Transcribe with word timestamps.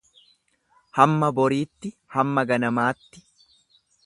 Hamma 0.99 1.29
boriitti 1.41 1.93
hamma 2.17 2.45
ganamaatti. 2.53 3.25